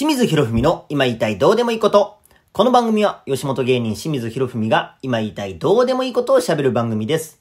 [0.00, 2.20] 清水博文の今言いたいどうでもいいこと。
[2.52, 7.38] この番組は吉本芸人清水博文が今言いたいどうでもいいことを喋る番組です。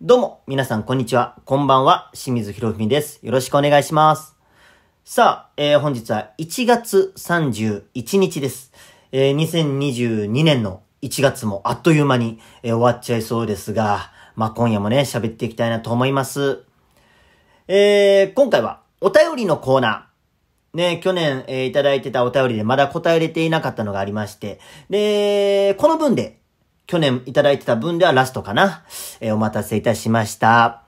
[0.00, 1.36] どうも、皆さんこんにちは。
[1.44, 3.20] こんばんは、清水博文です。
[3.22, 4.34] よろしくお願いします。
[5.04, 8.72] さあ、えー、本日は1月31日です。
[9.12, 16.62] えー、2022年の1月もあっという間に、えー、終わっちゃいそうですが、まあ、今夜もね、喋っていきたいなと思います。
[17.68, 20.09] えー、今回はお便りのコーナー。
[20.72, 26.38] ね、去年、えー、いただいてたお便りでまだ答えれていなかったのがありまして、で、この分で、
[26.86, 28.84] 去年いただいてた分ではラストかな。
[29.20, 30.82] えー、お待たせいたしました。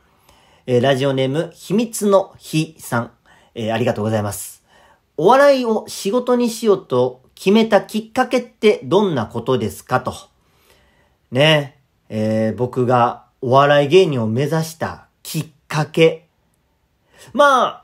[0.66, 3.10] えー、ラジオネーム、秘密の日さん。
[3.54, 4.62] えー、ありがとうございます。
[5.16, 10.14] お笑いを仕事にしようと決めたきっかけってどんなことですかと。
[11.30, 11.78] ね、
[12.08, 16.26] えー、僕がお笑い芸人を目指したきっかけ。
[17.32, 17.81] まあ、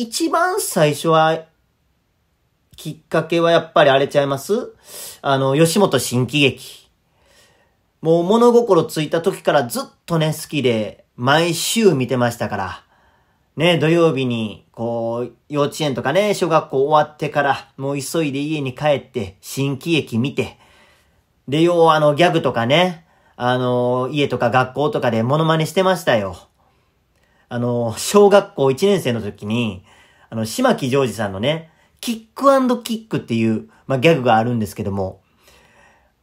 [0.00, 1.46] 一番最初は、
[2.76, 4.72] きっかけはやっぱりあれちゃいます？
[5.22, 6.88] あの、吉本新喜劇。
[8.00, 12.84] もう物心ついた時からずっとね、好きで、毎週見てましたから。
[13.56, 20.58] ね、土曜日に、こう、幼稚園とかね、小学校終わってから、もう急いで家に帰って、新喜劇見て、
[21.48, 26.36] で、要はあの、ギャグとかね、あの、家とか学校とかでモノマネしてましたよ。
[27.48, 29.84] あの、小学校1年生の時に、
[30.30, 35.22] あの、島木ジョージさんのね、キックキックっていう、まあ、ギャグがあるんですけども、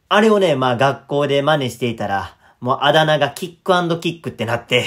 [0.08, 4.86] あれをね、まあ、学校で真似していたら、もうあだ名がキックキックってなって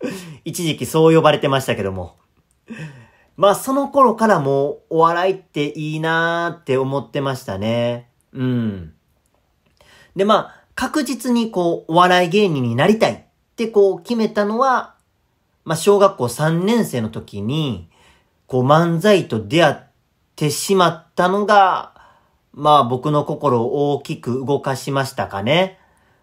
[0.44, 2.16] 一時期そう呼ばれてましたけども。
[3.36, 8.08] まあ、その頃からもう、お笑いっていいなーって思ってましたね。
[8.32, 8.94] うん。
[10.14, 13.18] で、まあ、確実にこう、お笑い芸人になりたいっ
[13.56, 14.93] てこう決めたのは、
[15.64, 17.88] まあ、小学校3年生の時に、
[18.46, 19.76] こう漫才と出会っ
[20.36, 21.94] てしまったのが、
[22.52, 25.78] まあ僕の心を大きく動かしましたかね。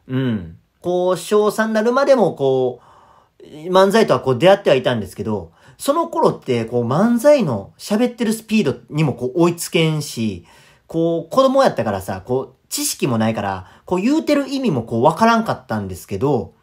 [0.07, 0.57] うん。
[0.81, 10.45] こう、小3になるまでもこう、漫才とはこう出会ってはいたんですけど、その頃ってこう漫才の喋ってるスピードにもこう追いつけんし、
[10.85, 16.53] こう子供やったからさ、こう知識もないから、こう言うてる意味もこうわからんかったんですけど、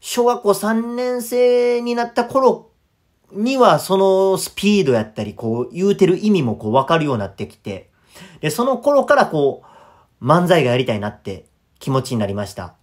[0.00, 2.70] 小学校3年生になった頃
[3.32, 7.90] にはそのスピードやったり、こう言うてる意味もこうわかるようになってきて、
[8.40, 9.62] で、その頃からこ
[10.20, 11.46] う漫才がやりたいなって
[11.78, 12.74] 気持ちになりました。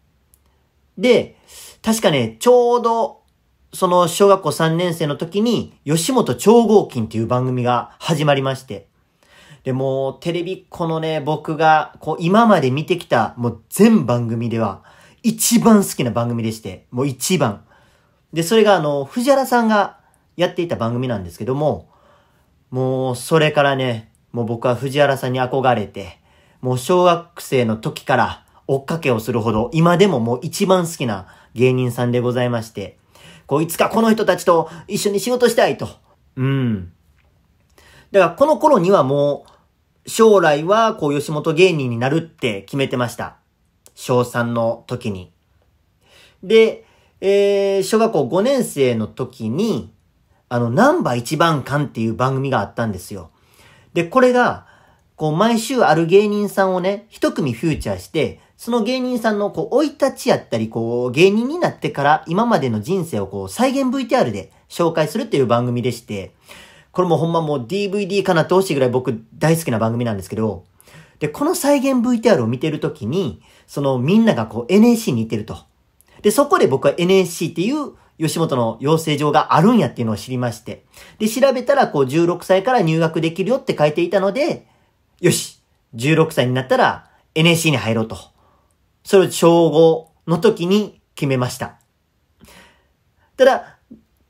[0.98, 1.38] で、
[1.82, 3.22] 確かね、ちょうど
[3.74, 8.88] その小学校3年生の時に吉本超合金っていう番組が始まりまして、
[9.64, 14.84] で、もテレビっ子のね、僕がこう今まで見てきたもう全番組では、
[15.24, 17.64] 一番好きな番組でして、もう一番。
[18.34, 19.98] で、それがあの、藤原さんが
[20.36, 21.90] やっていた番組なんですけども、
[22.70, 26.20] もう、それからね、もう僕は藤原さんに憧れて、
[26.62, 32.98] もう小学生の時から追っかけをするほど、今でももう一番好きな芸人さんでございまして、
[33.46, 35.90] こう、いつかこの人たちと一緒に仕事したいと。
[36.36, 36.92] うん。
[38.12, 39.46] だからこの頃にはも
[40.06, 43.38] う、将来はこう吉本芸人になるって決めてました。
[43.98, 45.34] 小3の時に。
[46.44, 46.86] で、
[47.20, 49.92] えー、小学校5年生の時に、
[50.50, 53.32] あの、ナンバー一番館っていう番組があったんですよ。
[53.94, 54.68] で、これが、
[55.16, 66.36] こう、毎週ある芸人さんをね、一組フューチャーして、その芸人さんの、こう、生い立ちやったり、こう、芸人になってから今までの人生をこう、再現 VTR で紹介するっていう番組でして、
[66.92, 70.66] これもほんまもう DVD かなってほしいぐらい僕大好きな番組なんですけど、
[71.20, 75.58] で、この再現 VTR を見てるときに、そのみんながこう NSC に行ってると。
[76.22, 80.86] で、そこで僕は NSC っていう吉本の養成所があるんやっていうのを知りまして。
[81.20, 84.68] で、調べたらこう16歳から入学できるよって書いていたので、
[85.20, 85.62] よし
[85.96, 88.18] !16 歳になったら NSC に入ろうと。
[89.04, 91.80] それを小5の時に決めました。
[93.38, 93.78] ただ、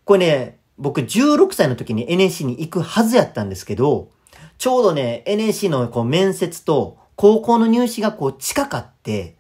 [0.04, 4.12] これね、僕16歳の時に NSC に行くはずやったんですけど、
[4.58, 9.36] ちょうどね、NSC のこう面接と高校の入試がこう近かって、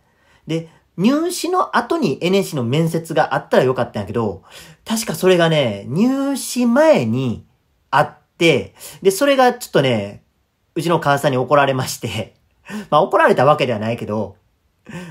[0.45, 4.43] で、入試の後に NSC の面接があったらよかったんやけど、
[4.85, 7.45] 確かそれがね、入試前に
[7.91, 10.23] あって、で、それがちょっとね、
[10.75, 12.35] うちの母さんに怒られまして
[12.89, 14.35] まあ怒られたわけではないけど、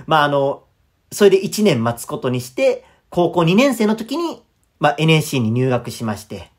[0.07, 0.65] まああの、
[1.13, 4.43] それで1年待つことにして、高校2年生の時に、
[4.81, 6.51] まあ NSC に入学しまして、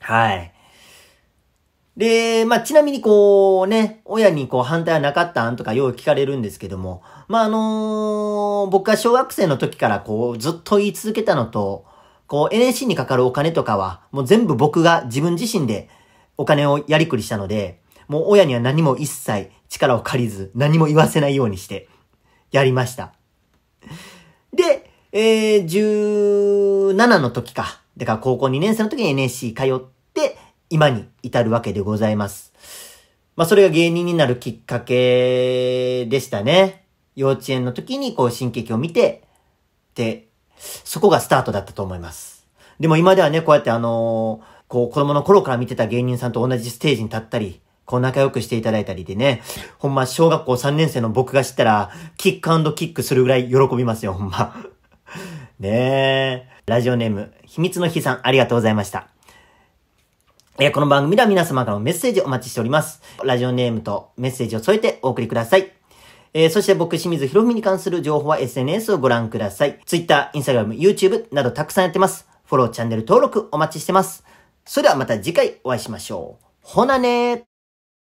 [0.00, 0.53] はい。
[1.96, 11.86] で、まあ、ちなみにこうね、親にこう反対はなかったんとかよう聞かれるんですけども、まあ、あのー、僕が小学生の時からこうずっと言い続けたのと、
[12.26, 15.88] こう NSC にかかるお金とかはもう全部僕が自分自身で
[16.36, 21.88] お金をやりくりしたので、もう親には何も一切力を借りず、何も言わせないようにして、
[22.50, 23.12] やりました。
[24.52, 27.80] で、えー、17の時か。
[27.96, 29.93] だから高校2年生の時に NSC 通って、
[30.70, 32.52] 今に至るわけでございます。
[33.36, 36.84] まあ、それが芸人になるきっかけでしたね。
[37.16, 39.24] 幼稚園の時にこう新劇を見て、
[39.94, 42.46] で、そこがスタートだったと思います。
[42.80, 49.42] でも今ではね、こうやってあのー、こう子供の頃から見てた芸人さんと同じステージに立ったり、こう仲良くしていただいたりでね、
[49.78, 54.56] ほんま小学校3年生の僕が知ったら、キックキックするぐらい喜びますよ、ほんま。
[55.60, 56.48] ねえ。
[56.66, 59.08] ラジオネーム、秘密の日さん、ありがとうございました。
[60.56, 63.02] えー、この番組では皆様からのメッセージをお待ちしております。
[63.24, 65.72] ラジオネームとメッセージを添えてお送りください。
[66.32, 69.80] えー、そして僕、清水博文に関する情報は SNS をご覧ください。
[69.84, 72.28] Twitter、Instagram、YouTube などたくさんやってます。
[72.44, 74.24] フォロー、チャンネル登録お待ちしてます。
[74.64, 76.44] それではまた次回お会いしましょう。
[76.62, 77.53] ほなねー。